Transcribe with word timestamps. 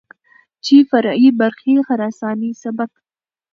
چې 0.65 0.75
فرعي 0.89 1.29
برخې 1.39 1.73
خراساني 1.87 2.51
سبک، 2.63 2.91